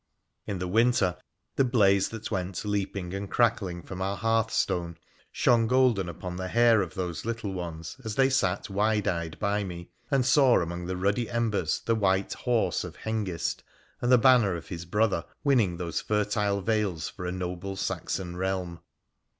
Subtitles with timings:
[0.47, 1.15] In the winter
[1.57, 4.97] the blaze that went leaping and crackling from our hearthstone
[5.31, 9.63] shone golden upon the hair of those little ones as they sat wide eyed by
[9.63, 13.61] me, and saw among the ruddy embers the white horse of Hengist
[14.01, 18.79] and the banner of his brother winning these fertile vales for a noble Saxon realm.